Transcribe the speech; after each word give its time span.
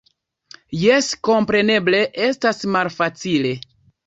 Jes, 0.83 1.09
kompreneble 1.29 2.01
estas 2.29 2.65
malfacile. 2.79 3.55